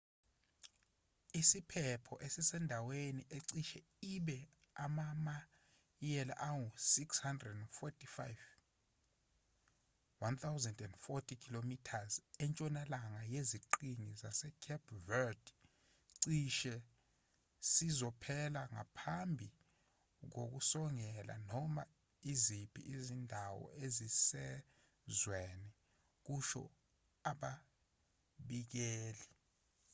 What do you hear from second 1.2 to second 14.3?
isiphepho esisendaweni ecishe ibe amamayela angu-645 1040 km entshonalanga yeziqhingi